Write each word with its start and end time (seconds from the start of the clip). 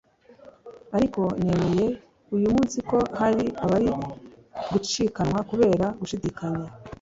ariko 0.95 1.21
nemeye 1.45 1.85
uyu 2.35 2.47
munsi 2.55 2.77
ko 2.89 2.97
hari 3.19 3.45
abari 3.63 3.89
gucikanwa 4.71 5.39
kubera 5.49 5.85
gushidikanya 5.99 6.65